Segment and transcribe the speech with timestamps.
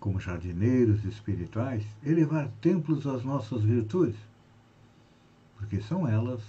[0.00, 4.18] como jardineiros espirituais, elevar templos às nossas virtudes,
[5.56, 6.40] porque são elas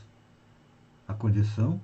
[1.07, 1.81] a condição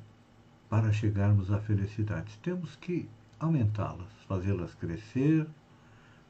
[0.70, 2.38] para chegarmos à felicidade.
[2.44, 3.08] Temos que
[3.40, 5.48] aumentá-las, fazê-las crescer,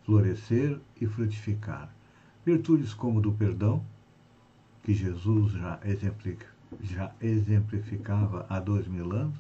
[0.06, 1.90] florescer e frutificar.
[2.46, 3.84] Virtudes como do perdão,
[4.84, 5.80] que Jesus já,
[6.82, 9.38] já exemplificava há dois mil anos,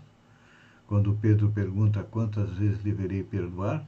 [0.88, 3.86] quando Pedro pergunta quantas vezes deverei perdoar,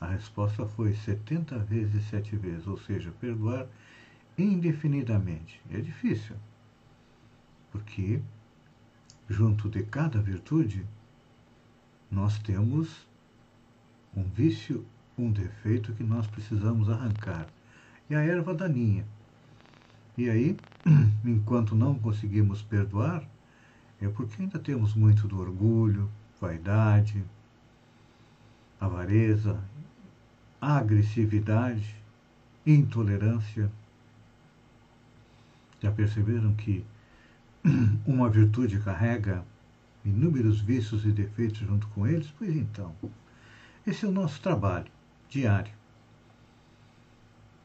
[0.00, 3.66] a resposta foi 70 vezes sete vezes, ou seja, perdoar
[4.36, 5.60] indefinidamente.
[5.70, 6.36] É difícil,
[7.72, 8.20] porque
[9.28, 10.84] junto de cada virtude
[12.10, 13.06] nós temos
[14.14, 14.84] um vício,
[15.18, 17.46] um defeito que nós precisamos arrancar.
[18.08, 19.04] E a erva daninha.
[20.16, 20.56] E aí,
[21.24, 23.28] enquanto não conseguimos perdoar,
[24.00, 27.24] é porque ainda temos muito do orgulho, vaidade,
[28.80, 29.58] avareza,
[30.60, 31.94] agressividade,
[32.64, 33.70] intolerância.
[35.80, 36.84] Já perceberam que
[38.06, 39.44] uma virtude carrega
[40.04, 42.32] inúmeros vícios e defeitos junto com eles?
[42.38, 42.94] Pois então,
[43.86, 44.90] esse é o nosso trabalho
[45.28, 45.72] diário.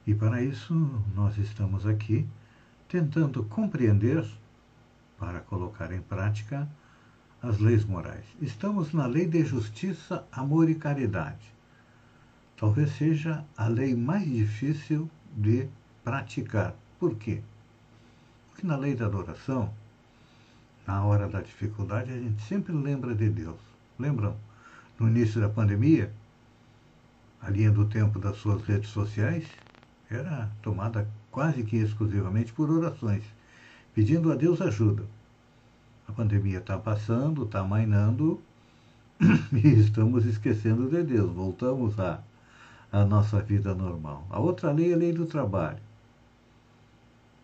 [0.05, 0.73] E para isso
[1.15, 2.27] nós estamos aqui
[2.87, 4.25] tentando compreender,
[5.17, 6.67] para colocar em prática,
[7.41, 8.25] as leis morais.
[8.41, 11.60] Estamos na lei de justiça, amor e caridade
[12.61, 15.67] talvez seja a lei mais difícil de
[16.03, 16.75] praticar.
[16.99, 17.41] Por quê?
[18.51, 19.73] Porque na lei da adoração,
[20.85, 23.57] na hora da dificuldade, a gente sempre lembra de Deus.
[23.97, 24.37] Lembram?
[24.99, 26.13] No início da pandemia,
[27.41, 29.47] a linha do tempo das suas redes sociais
[30.07, 33.23] era tomada quase que exclusivamente por orações,
[33.95, 35.03] pedindo a Deus ajuda.
[36.07, 38.39] A pandemia está passando, está mainando
[39.51, 41.33] e estamos esquecendo de Deus.
[41.33, 42.21] Voltamos a
[42.91, 44.25] a nossa vida normal.
[44.29, 45.79] A outra lei é a lei do trabalho.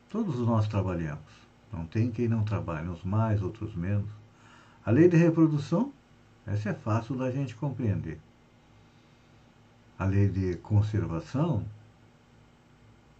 [0.09, 1.37] Todos nós trabalhamos.
[1.71, 4.09] Não tem quem não trabalhe, uns mais, outros menos.
[4.85, 5.91] A lei de reprodução,
[6.45, 8.19] essa é fácil da gente compreender.
[9.97, 11.65] A lei de conservação,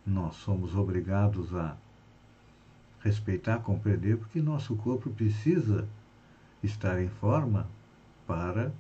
[0.06, 1.76] nós somos obrigados a
[3.02, 5.88] respeitar, compreender, porque nosso corpo precisa
[6.64, 7.68] estar em forma
[8.26, 8.72] para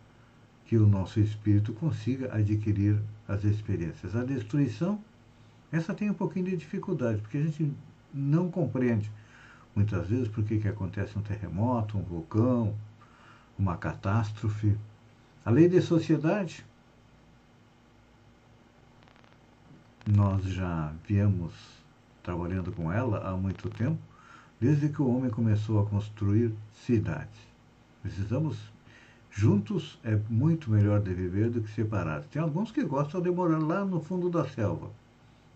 [0.65, 4.15] que o nosso espírito consiga adquirir as experiências.
[4.15, 5.01] A destruição,
[5.71, 7.73] essa tem um pouquinho de dificuldade, porque a gente
[8.13, 9.11] não compreende
[9.75, 12.75] muitas vezes por que, que acontece um terremoto, um vulcão,
[13.57, 14.77] uma catástrofe.
[15.45, 16.65] A lei de sociedade,
[20.05, 21.53] nós já viemos
[22.23, 23.99] trabalhando com ela há muito tempo,
[24.59, 27.39] desde que o homem começou a construir cidades.
[28.01, 28.57] Precisamos
[29.39, 32.25] Juntos é muito melhor de viver do que separados.
[32.25, 34.89] Tem alguns que gostam de morar lá no fundo da selva.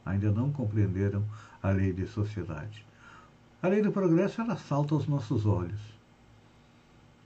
[0.06, 1.26] Ainda não compreenderam
[1.64, 2.86] a lei de sociedade.
[3.60, 5.82] A lei do progresso ela salta aos nossos olhos.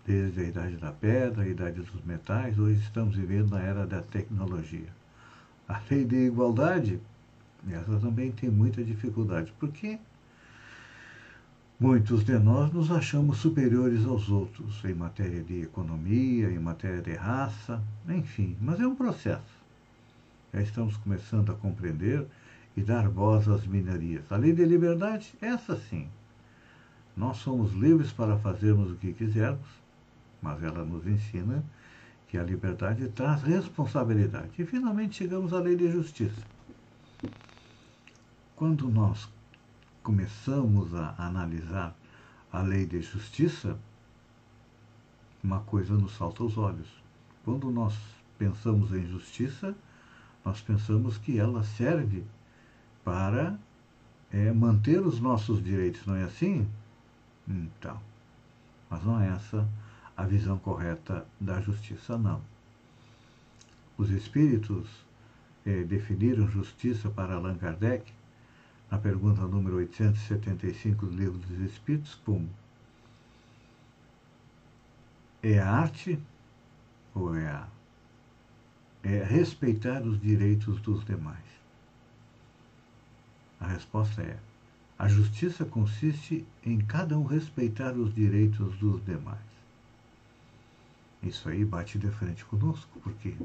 [0.08, 4.02] Desde a idade da pedra, a idade dos metais, hoje estamos vivendo na era da
[4.02, 4.88] tecnologia.
[5.68, 7.02] A lei de igualdade,
[7.70, 9.52] essa também tem muita dificuldade.
[9.60, 10.00] Por quê?
[11.78, 17.14] Muitos de nós nos achamos superiores aos outros em matéria de economia, em matéria de
[17.14, 19.44] raça, enfim, mas é um processo.
[20.54, 22.26] Já estamos começando a compreender
[22.78, 24.24] e dar voz às minorias.
[24.32, 26.08] A lei de liberdade, essa sim.
[27.16, 29.68] Nós somos livres para fazermos o que quisermos,
[30.42, 31.62] mas ela nos ensina
[32.30, 34.52] que a liberdade traz responsabilidade.
[34.58, 36.42] E finalmente chegamos à lei de justiça.
[38.56, 39.28] Quando nós
[40.06, 41.96] começamos a analisar
[42.54, 43.76] a lei de justiça,
[45.44, 46.88] uma coisa nos salta aos olhos.
[47.44, 47.98] Quando nós
[48.38, 49.76] pensamos em justiça,
[50.46, 52.24] nós pensamos que ela serve
[53.04, 53.58] para
[54.32, 56.70] é, manter os nossos direitos, não é assim?
[57.48, 58.00] Então,
[58.88, 59.68] mas não é essa
[60.16, 62.42] a visão correta da justiça, não.
[63.98, 64.88] Os espíritos
[65.66, 68.14] é, definiram justiça para Allan Kardec
[68.96, 72.50] na pergunta número 875 do Livro dos Espíritos, como
[75.44, 76.18] é a arte
[77.14, 77.68] ou é a
[79.04, 81.44] é respeitar os direitos dos demais.
[83.60, 84.40] A resposta é:
[84.98, 89.40] a justiça consiste em cada um respeitar os direitos dos demais.
[91.22, 93.36] Isso aí bate de frente conosco, porque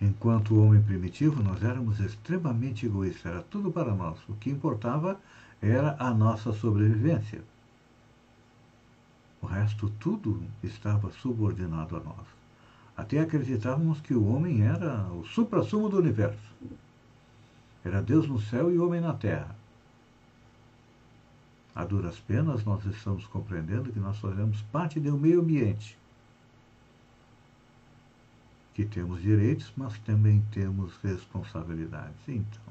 [0.00, 4.18] enquanto homem primitivo nós éramos extremamente egoístas, era tudo para nós.
[4.28, 5.18] O que importava
[5.60, 7.42] era a nossa sobrevivência.
[9.40, 12.26] O resto tudo estava subordinado a nós.
[12.96, 16.52] Até acreditávamos que o homem era o supra-sumo do universo.
[17.84, 19.54] Era Deus no céu e homem na terra.
[21.74, 25.96] A duras penas, nós estamos compreendendo que nós fazemos parte de um meio ambiente.
[28.78, 32.14] Que temos direitos, mas também temos responsabilidades.
[32.28, 32.62] Então,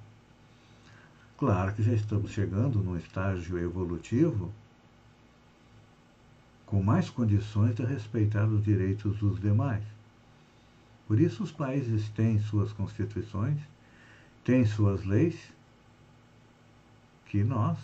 [1.37, 4.49] claro que já estamos chegando num estágio evolutivo
[6.65, 9.83] com mais condições de respeitar os direitos dos demais.
[11.09, 13.59] Por isso, os países têm suas constituições,
[14.45, 15.37] têm suas leis,
[17.25, 17.77] que nós,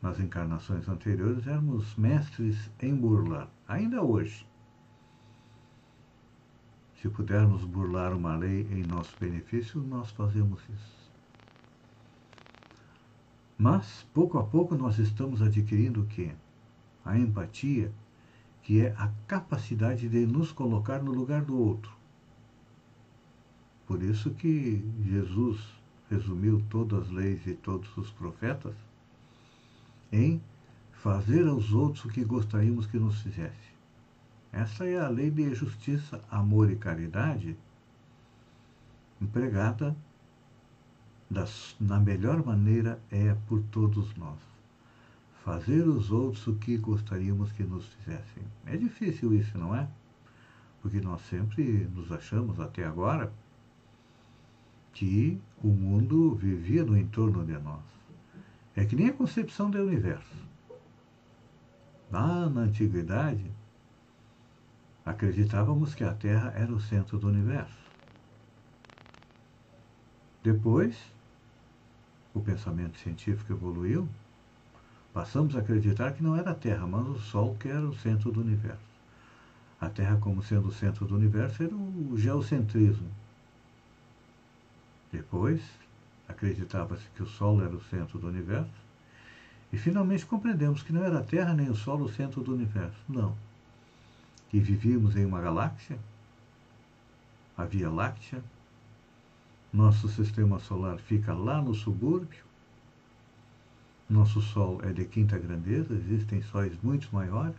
[0.00, 4.48] nas encarnações anteriores, éramos mestres em burlar, ainda hoje.
[7.00, 11.10] Se pudermos burlar uma lei em nosso benefício, nós fazemos isso.
[13.56, 16.32] Mas, pouco a pouco, nós estamos adquirindo o quê?
[17.02, 17.90] A empatia,
[18.62, 21.90] que é a capacidade de nos colocar no lugar do outro.
[23.86, 25.58] Por isso que Jesus
[26.10, 28.74] resumiu todas as leis e todos os profetas
[30.12, 30.40] em
[30.92, 33.69] fazer aos outros o que gostaríamos que nos fizesse.
[34.52, 37.56] Essa é a lei de justiça, amor e caridade
[39.20, 39.94] empregada
[41.28, 44.38] das, na melhor maneira é por todos nós.
[45.44, 48.42] Fazer os outros o que gostaríamos que nos fizessem.
[48.66, 49.88] É difícil isso, não é?
[50.82, 53.32] Porque nós sempre nos achamos até agora
[54.92, 57.82] que o mundo vivia no entorno de nós.
[58.74, 60.36] É que nem a concepção do universo.
[62.10, 63.50] Lá na antiguidade,
[65.04, 67.78] acreditávamos que a Terra era o centro do universo.
[70.42, 70.96] Depois,
[72.32, 74.08] o pensamento científico evoluiu,
[75.12, 78.30] passamos a acreditar que não era a Terra, mas o Sol que era o centro
[78.30, 78.90] do universo.
[79.80, 83.08] A Terra, como sendo o centro do universo, era o geocentrismo.
[85.10, 85.60] Depois,
[86.28, 88.70] acreditava-se que o Sol era o centro do universo,
[89.72, 92.98] e finalmente compreendemos que não era a Terra nem o Sol o centro do universo.
[93.08, 93.36] Não.
[94.50, 95.98] Que vivíamos em uma galáxia,
[97.56, 98.42] a Via Láctea,
[99.72, 102.44] nosso sistema solar fica lá no subúrbio,
[104.08, 107.54] nosso Sol é de quinta grandeza, existem sóis muito maiores,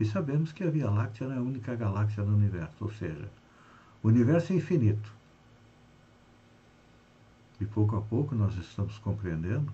[0.00, 3.28] e sabemos que a Via Láctea não é a única galáxia do universo, ou seja,
[4.02, 5.12] o universo é infinito.
[7.60, 9.72] E pouco a pouco nós estamos compreendendo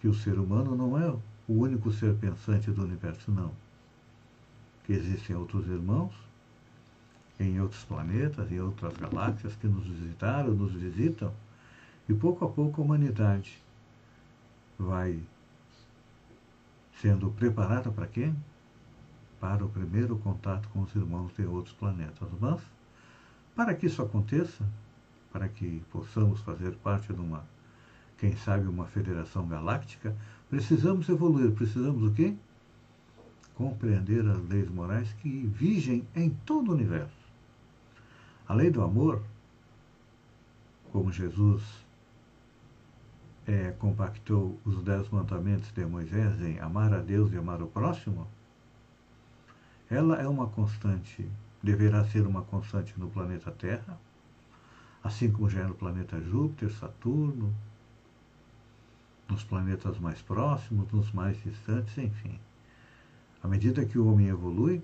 [0.00, 1.20] que o ser humano não é o
[1.52, 3.52] único ser pensante do universo, não.
[4.86, 6.14] Que existem outros irmãos
[7.38, 11.32] em outros planetas, em outras galáxias que nos visitaram, nos visitam,
[12.08, 13.60] e pouco a pouco a humanidade
[14.78, 15.20] vai
[17.00, 18.32] sendo preparada para quê?
[19.40, 22.28] Para o primeiro contato com os irmãos de outros planetas.
[22.40, 22.60] Mas,
[23.54, 24.64] para que isso aconteça,
[25.32, 27.44] para que possamos fazer parte de uma,
[28.18, 30.16] quem sabe, uma federação galáctica,
[30.48, 31.50] precisamos evoluir.
[31.52, 32.34] Precisamos o quê?
[33.56, 37.26] Compreender as leis morais que vigem em todo o universo.
[38.46, 39.22] A lei do amor,
[40.92, 41.62] como Jesus
[43.46, 48.26] é, compactou os dez mandamentos de Moisés em amar a Deus e amar o próximo,
[49.88, 51.28] ela é uma constante,
[51.62, 53.98] deverá ser uma constante no planeta Terra,
[55.02, 57.54] assim como já é no planeta Júpiter, Saturno,
[59.28, 62.38] nos planetas mais próximos, nos mais distantes, enfim.
[63.46, 64.82] À medida que o homem evolui,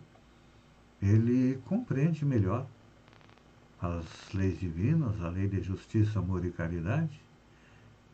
[1.02, 2.64] ele compreende melhor
[3.81, 7.21] as leis divinas, a lei de justiça, amor e caridade,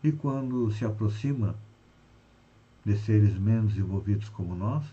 [0.03, 1.55] e quando se aproxima
[2.83, 4.87] de seres menos envolvidos como nós,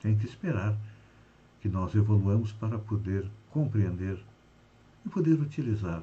[0.00, 0.74] tem que esperar
[1.60, 4.18] que nós evoluamos para poder compreender
[5.04, 6.02] e poder utilizar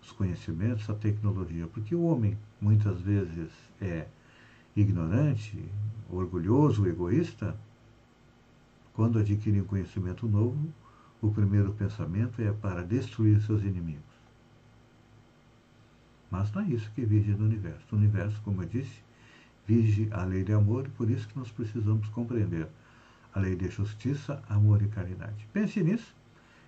[0.00, 4.06] os conhecimentos, a tecnologia, porque o homem muitas vezes é
[4.74, 5.62] ignorante,
[6.08, 7.54] orgulhoso, egoísta.
[8.94, 10.72] Quando adquire um conhecimento novo,
[11.20, 14.02] o primeiro pensamento é para destruir seus inimigos.
[16.30, 17.84] Mas não é isso que vige no universo.
[17.92, 19.02] O universo, como eu disse,
[19.66, 22.68] vige a lei de amor e por isso que nós precisamos compreender
[23.34, 25.46] a lei de justiça, amor e caridade.
[25.52, 26.14] Pense nisso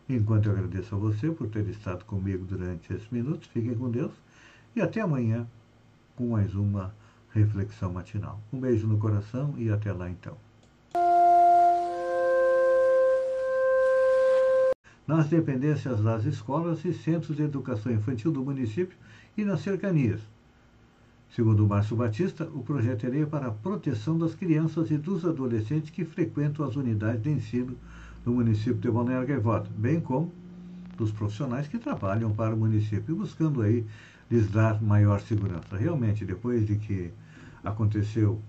[0.09, 4.13] Enquanto eu agradeço a você por ter estado comigo durante esses minutos, fiquem com Deus
[4.75, 5.47] e até amanhã
[6.17, 6.95] com mais uma
[7.33, 8.41] reflexão matinal.
[8.53, 10.37] Um beijo no coração e até lá então.
[15.07, 18.97] Nas dependências das escolas e centros de educação infantil do município
[19.37, 20.21] e nas cercanias.
[21.35, 26.05] Segundo Márcio Batista, o projeto é para a proteção das crianças e dos adolescentes que
[26.05, 27.77] frequentam as unidades de ensino
[28.23, 30.31] do município de Balneário Gaivota, bem como
[30.97, 33.85] dos profissionais que trabalham para o município, buscando aí
[34.31, 35.77] lhes dar maior segurança.
[35.77, 37.11] Realmente, depois de que
[37.65, 38.41] aconteceu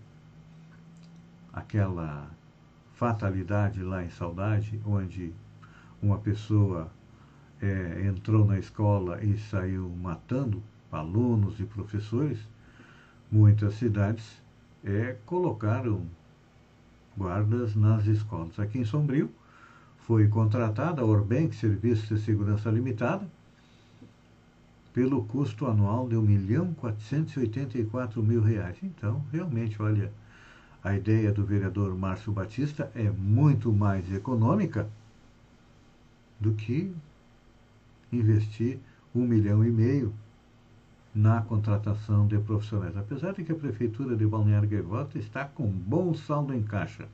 [1.52, 2.30] aquela
[2.96, 5.34] fatalidade lá em Saudade, onde
[6.04, 6.92] uma pessoa
[7.62, 12.38] é, entrou na escola e saiu matando alunos e professores,
[13.32, 14.44] muitas cidades
[14.84, 16.06] é, colocaram
[17.18, 18.60] guardas nas escolas.
[18.60, 19.32] Aqui em Sombrio,
[20.00, 23.26] foi contratada a Orbank Serviços de Segurança Limitada
[24.94, 28.76] pelo custo anual de 1.484 mil reais.
[28.84, 30.12] Então, realmente, olha,
[30.84, 34.90] a ideia do vereador Márcio Batista é muito mais econômica
[36.44, 36.94] do que
[38.12, 38.78] investir
[39.16, 40.14] um milhão e meio
[41.16, 42.98] na contratação de profissionais.
[42.98, 47.08] Apesar de que a Prefeitura de Balneário Gaivota está com bom saldo em caixa,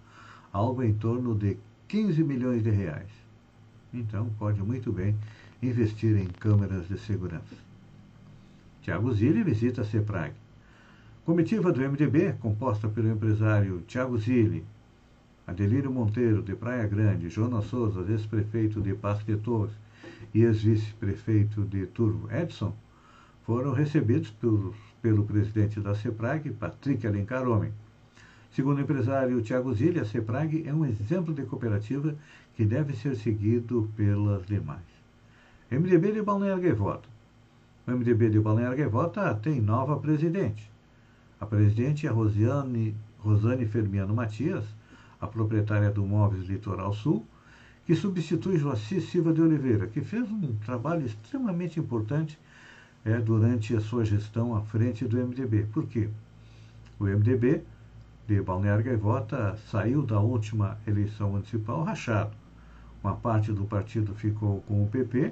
[0.52, 1.58] algo em torno de
[1.88, 3.12] 15 milhões de reais.
[3.94, 5.16] Então, pode muito bem
[5.62, 7.56] investir em câmeras de segurança.
[8.82, 10.34] Tiago Zilli visita a CEPRAG.
[11.26, 14.66] Comitiva do MDB, composta pelo empresário Tiago Zilli,
[15.50, 18.96] Adelírio Monteiro, de Praia Grande, Jonas Souza, ex-prefeito de
[19.38, 19.74] Torres
[20.32, 22.72] e ex-vice-prefeito de Turvo, Edson,
[23.48, 27.74] foram recebidos por, pelo presidente da CEPRAG, Patrick Alencar Homem.
[28.52, 32.16] Segundo o empresário Tiago Zilli, a CEPRAG é um exemplo de cooperativa
[32.56, 34.86] que deve ser seguido pelas demais.
[35.72, 37.10] MDB de Balneário Gaivota.
[37.88, 40.70] O MDB de Balneário Gaivota tem nova presidente.
[41.42, 44.66] A presidente é Rosiane, Rosane Fermiano Matias,
[45.20, 47.26] a proprietária do Móveis Litoral Sul,
[47.86, 52.38] que substitui Joaci Silva de Oliveira, que fez um trabalho extremamente importante
[53.04, 55.66] é, durante a sua gestão à frente do MDB.
[55.74, 56.10] Por quê?
[57.00, 57.64] O MDB
[58.28, 62.36] de Balneário Gaivota saiu da última eleição municipal rachado.
[63.04, 65.32] Uma parte do partido ficou com o PP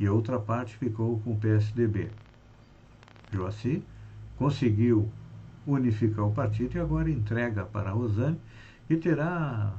[0.00, 2.10] e outra parte ficou com o PSDB.
[3.30, 3.82] Joaci
[4.36, 5.08] conseguiu
[5.66, 8.38] unificar o partido e agora entrega para a Rosane
[8.88, 9.72] e terá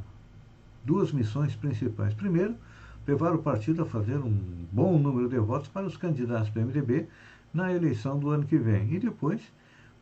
[0.83, 2.13] duas missões principais.
[2.13, 2.55] Primeiro,
[3.07, 7.07] levar o partido a fazer um bom número de votos para os candidatos do MDB
[7.53, 8.93] na eleição do ano que vem.
[8.93, 9.41] E depois,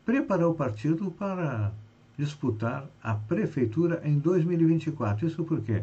[0.04, 1.72] preparar o partido para
[2.16, 5.26] disputar a prefeitura em 2024.
[5.26, 5.82] Isso porque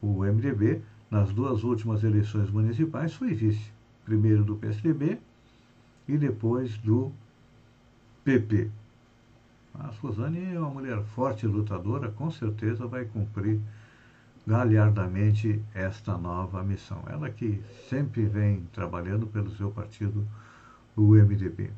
[0.00, 3.72] o MDB, nas duas últimas eleições municipais, foi vice.
[4.04, 5.18] Primeiro do PSDB
[6.08, 7.12] e depois do
[8.24, 8.70] PP.
[9.82, 13.60] A Suzane é uma mulher forte e lutadora, com certeza vai cumprir
[14.46, 17.02] galhardamente esta nova missão.
[17.06, 20.26] Ela que sempre vem trabalhando pelo seu partido,
[20.96, 21.70] o MDB.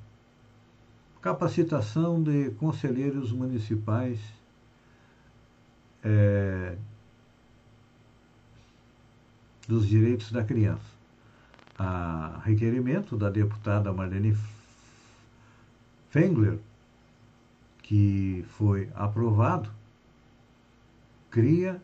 [1.21, 4.19] Capacitação de conselheiros municipais
[6.03, 6.77] é,
[9.69, 10.91] dos direitos da criança.
[11.79, 14.37] A requerimento da deputada Marlene
[16.11, 16.59] Fengler,
[17.93, 19.69] que foi aprovado,
[21.31, 21.79] cria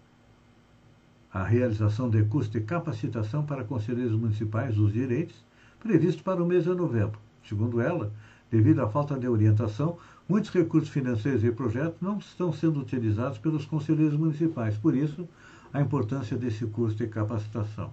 [1.31, 5.45] a realização de curso de capacitação para conselheiros municipais dos direitos,
[5.79, 7.21] previsto para o mês de novembro.
[7.45, 8.11] Segundo ela,
[8.50, 13.67] Devido à falta de orientação, muitos recursos financeiros e projetos não estão sendo utilizados pelos
[13.67, 14.79] conselheiros municipais.
[14.79, 15.29] Por isso,
[15.71, 17.93] a importância desse curso de capacitação.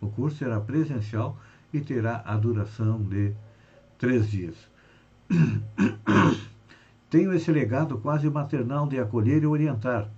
[0.00, 1.36] O curso será presencial
[1.72, 3.32] e terá a duração de
[3.98, 4.54] três dias.
[7.08, 10.10] Tenho esse legado quase maternal de acolher e orientar,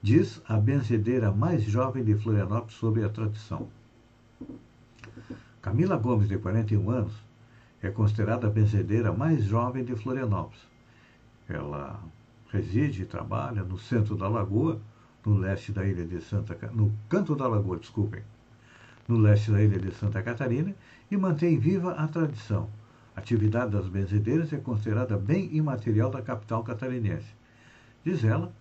[0.00, 3.68] diz a benzedeira mais jovem de Florianópolis sobre a tradição.
[5.60, 7.12] Camila Gomes, de 41 anos,
[7.82, 10.66] é considerada a benzedeira mais jovem de Florianópolis.
[11.46, 12.02] Ela
[12.50, 14.80] reside e trabalha no centro da Lagoa,
[15.24, 18.22] no leste da ilha de Santa no canto da Lagoa, desculpem,
[19.06, 20.74] no leste da ilha de Santa Catarina
[21.10, 22.68] e mantém viva a tradição.
[23.14, 27.34] A atividade das benzedeiras é considerada bem imaterial da capital catarinense.
[28.04, 28.52] Diz ela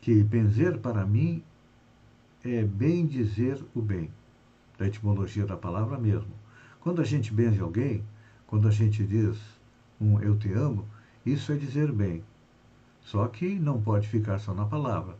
[0.00, 1.42] que benzer para mim
[2.42, 4.10] é bem dizer o bem,
[4.78, 6.32] da etimologia da palavra mesmo.
[6.80, 8.02] Quando a gente benze alguém,
[8.46, 9.38] quando a gente diz
[10.00, 10.86] um eu te amo,
[11.24, 12.24] isso é dizer bem.
[13.02, 15.16] Só que não pode ficar só na palavra.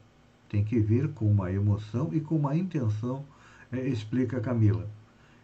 [0.48, 3.24] Tem que vir com uma emoção e com uma intenção
[3.70, 4.88] é, explica Camila.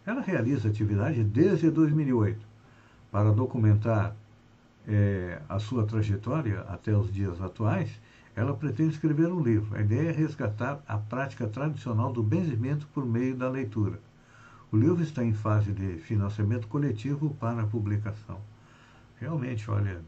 [0.05, 2.48] Ela realiza atividade desde 2008
[3.11, 4.15] para documentar
[4.87, 7.91] é, a sua trajetória até os dias atuais.
[8.35, 9.77] Ela pretende escrever um livro.
[9.77, 13.99] A ideia é resgatar a prática tradicional do benzimento por meio da leitura.
[14.71, 18.39] O livro está em fase de financiamento coletivo para publicação.
[19.19, 20.01] Realmente, olha,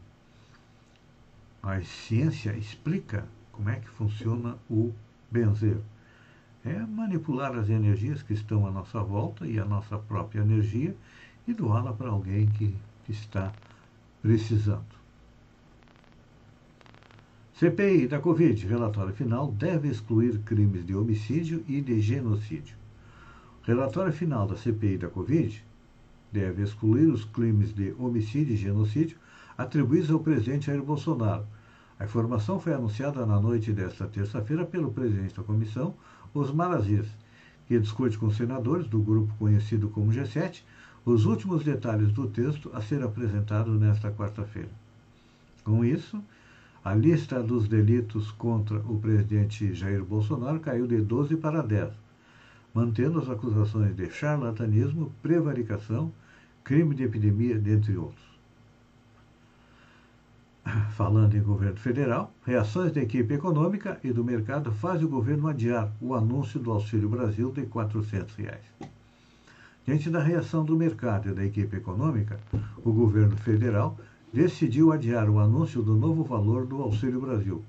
[1.61, 4.93] a ciência explica como é que funciona o
[5.29, 5.77] benzer.
[6.63, 10.95] É manipular as energias que estão à nossa volta e a nossa própria energia
[11.47, 12.75] e doá-la para alguém que
[13.09, 13.51] está
[14.21, 15.01] precisando.
[17.53, 22.75] CPI da Covid, relatório final, deve excluir crimes de homicídio e de genocídio.
[23.63, 25.63] Relatório final da CPI da Covid
[26.31, 29.17] deve excluir os crimes de homicídio e genocídio
[29.57, 31.45] atribuídos ao presidente Jair Bolsonaro.
[31.99, 35.93] A informação foi anunciada na noite desta terça-feira pelo presidente da comissão,
[36.33, 37.05] Osmar Aziz,
[37.67, 40.63] que discute com senadores do grupo conhecido como G7
[41.05, 44.69] os últimos detalhes do texto a ser apresentado nesta quarta-feira.
[45.63, 46.21] Com isso,
[46.83, 51.91] a lista dos delitos contra o presidente Jair Bolsonaro caiu de 12 para 10,
[52.73, 56.11] mantendo as acusações de charlatanismo, prevaricação,
[56.63, 58.31] crime de epidemia, dentre outros.
[60.95, 65.91] Falando em governo federal, reações da equipe econômica e do mercado fazem o governo adiar
[65.99, 68.90] o anúncio do Auxílio Brasil de 400 reais.
[69.91, 72.39] Diante da reação do mercado e da equipe econômica,
[72.81, 73.97] o governo federal
[74.31, 77.61] decidiu adiar o anúncio do novo valor do Auxílio Brasil,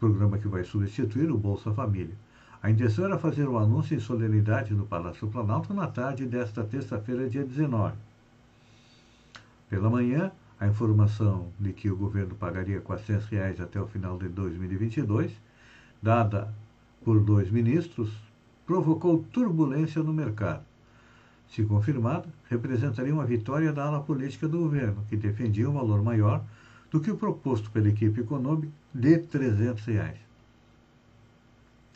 [0.00, 2.16] programa que vai substituir o Bolsa Família.
[2.60, 7.30] A intenção era fazer o anúncio em solenidade no Palácio Planalto na tarde desta terça-feira,
[7.30, 7.94] dia 19.
[9.70, 14.28] Pela manhã, a informação de que o governo pagaria 400 reais até o final de
[14.28, 15.30] 2022,
[16.02, 16.52] dada
[17.04, 18.12] por dois ministros,
[18.66, 20.73] provocou turbulência no mercado.
[21.48, 26.44] Se confirmada, representaria uma vitória da ala política do governo, que defendia um valor maior
[26.90, 30.18] do que o proposto pela equipe econômica de 300 reais.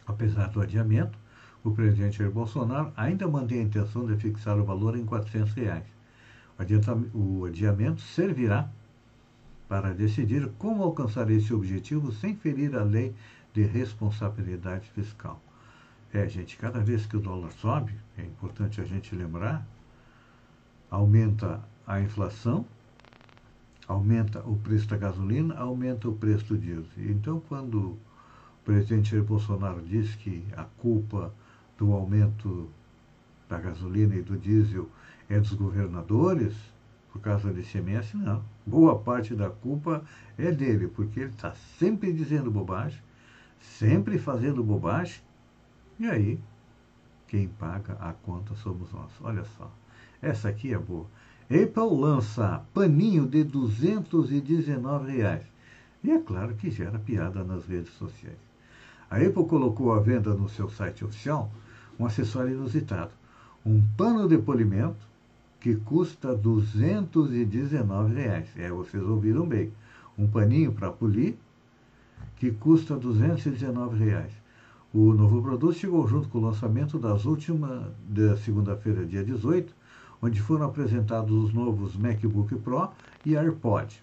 [0.06, 1.18] Apesar do adiamento,
[1.62, 5.52] o presidente Jair Bolsonaro ainda mantém a intenção de fixar o valor em R$ 400.
[5.54, 5.98] Reais
[7.14, 8.68] o adiamento servirá
[9.68, 13.14] para decidir como alcançar esse objetivo sem ferir a lei
[13.54, 15.40] de responsabilidade fiscal.
[16.12, 19.66] É, gente, cada vez que o dólar sobe, é importante a gente lembrar,
[20.90, 22.64] aumenta a inflação,
[23.86, 26.84] aumenta o preço da gasolina, aumenta o preço do diesel.
[26.96, 27.98] Então, quando o
[28.64, 31.32] presidente Jair Bolsonaro diz que a culpa
[31.76, 32.70] do aumento
[33.48, 34.88] da gasolina e do diesel
[35.28, 36.54] é dos governadores,
[37.12, 38.42] por causa do ICMS, não.
[38.66, 40.02] Boa parte da culpa
[40.38, 43.00] é dele, porque ele está sempre dizendo bobagem,
[43.60, 45.20] sempre fazendo bobagem,
[45.98, 46.38] e aí
[47.26, 49.10] quem paga a conta somos nós.
[49.20, 49.70] Olha só,
[50.22, 51.06] essa aqui é boa.
[51.44, 55.46] Apple lança paninho de 219 reais.
[56.02, 58.38] E é claro que gera piada nas redes sociais.
[59.10, 61.50] A Apple colocou à venda no seu site oficial
[61.98, 63.10] um acessório inusitado.
[63.64, 65.08] Um pano de polimento
[65.60, 68.48] que custa 219 reais.
[68.56, 69.72] É, vocês ouviram bem.
[70.16, 71.36] Um paninho para polir
[72.36, 74.32] que custa 219 reais.
[74.92, 79.74] O novo produto chegou junto com o lançamento das últimas da segunda-feira, dia 18,
[80.22, 82.88] onde foram apresentados os novos MacBook Pro
[83.24, 84.02] e AirPod.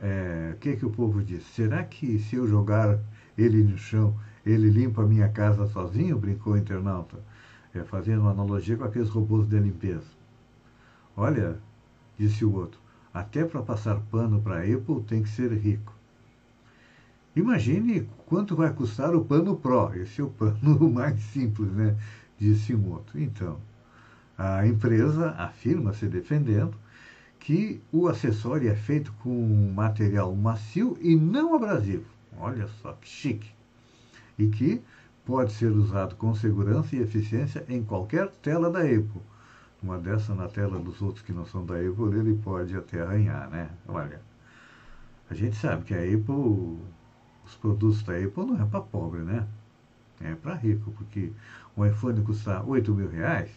[0.00, 1.44] É, o que, que o povo diz?
[1.54, 2.98] Será que se eu jogar
[3.38, 6.18] ele no chão, ele limpa a minha casa sozinho?
[6.18, 7.20] Brincou o internauta,
[7.72, 10.10] é, fazendo uma analogia com aqueles robôs de limpeza.
[11.16, 11.56] Olha,
[12.18, 12.80] disse o outro,
[13.14, 15.91] até para passar pano para Apple tem que ser rico.
[17.34, 19.94] Imagine quanto vai custar o pano Pro.
[19.94, 21.96] Esse é o pano mais simples, né?
[22.38, 23.20] Disse um outro.
[23.20, 23.58] Então,
[24.36, 26.74] a empresa afirma, se defendendo,
[27.38, 32.06] que o acessório é feito com material macio e não abrasivo.
[32.38, 33.50] Olha só que chique.
[34.38, 34.82] E que
[35.24, 39.22] pode ser usado com segurança e eficiência em qualquer tela da Apple
[39.82, 43.50] uma dessa na tela dos outros que não são da Apple, ele pode até arranhar,
[43.50, 43.68] né?
[43.88, 44.20] Olha,
[45.28, 46.78] a gente sabe que a Apple,
[47.52, 49.46] os produtos da Apple não é para pobre, né?
[50.20, 51.32] É para rico, porque
[51.76, 53.50] um iPhone custa 8 mil reais.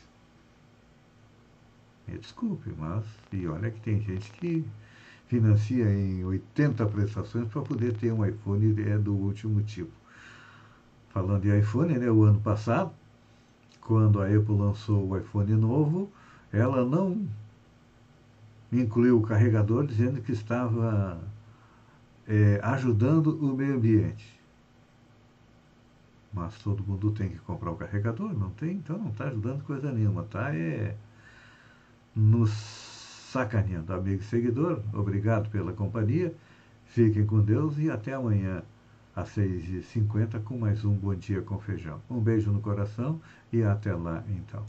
[2.08, 4.66] Me desculpe, mas e olha que tem gente que
[5.28, 9.92] financia em 80 prestações para poder ter um iPhone é do último tipo.
[11.10, 12.92] Falando de iPhone, né, o ano passado,
[13.82, 16.12] quando a Apple lançou o iPhone novo,
[16.52, 17.26] ela não
[18.72, 21.20] incluiu o carregador dizendo que estava
[22.28, 24.36] é, ajudando o meio ambiente.
[26.34, 28.72] mas todo mundo tem que comprar o carregador, não tem?
[28.74, 30.54] Então não está ajudando coisa nenhuma, tá?
[30.54, 30.96] É
[32.16, 32.52] nos
[33.32, 33.94] sacaneando.
[33.94, 36.34] Amigo e seguidor, obrigado pela companhia.
[36.86, 38.64] Fiquem com Deus e até amanhã
[39.16, 42.02] às 6h50 com mais um Bom Dia com Feijão.
[42.10, 43.20] Um beijo no coração
[43.52, 44.64] e até lá então.